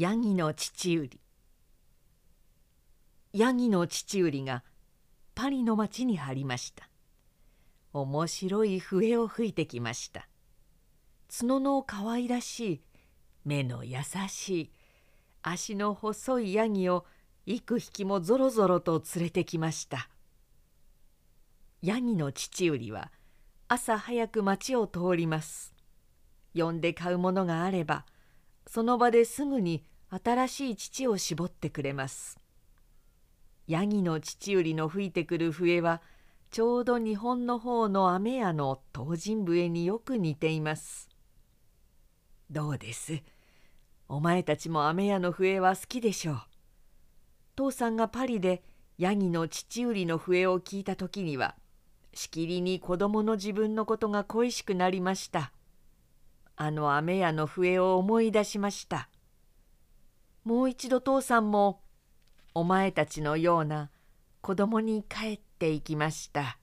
[0.00, 1.20] ヤギの父売り。
[3.32, 4.62] ヤギの父売りが
[5.34, 6.88] パリの町に入りました。
[7.92, 10.28] 面白い笛を吹いてきました。
[11.36, 12.82] 角の可愛らしい
[13.44, 13.96] 目の優
[14.28, 14.70] しい
[15.42, 17.04] 足の細いヤギを
[17.46, 20.08] 幾匹もぞろぞろと連れてきました。
[21.82, 23.10] ヤギの父売りは
[23.66, 25.74] 朝早く町を通ります。
[26.54, 28.06] 呼んで買うものがあれば
[28.70, 32.38] その場ですぐに新しい乳を絞ってくれます。
[33.66, 36.02] ヤギの乳売りの吹いてくる笛は
[36.50, 41.08] ちょうど日本の方の雨屋の東尋笛によく似ています。
[42.50, 43.22] どうです？
[44.06, 46.40] お前たちも雨屋の笛は好きでしょう。
[47.56, 48.62] 父さんがパリで
[48.98, 51.56] ヤギの乳売りの笛を聞いた時には
[52.12, 55.52] しきりに子供の自分のことが恋しくなりました。
[56.60, 59.08] あの雨屋の笛を思い出しました。
[60.42, 61.82] もう一度父さんも
[62.52, 63.92] お前たちのような
[64.40, 66.58] 子供に帰っていきました。